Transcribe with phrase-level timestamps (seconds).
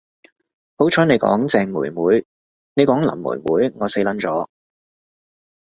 [0.79, 2.25] 好彩妳講鄭妹妹，
[2.73, 4.47] 妳講林妹妹我死 𨶙 咗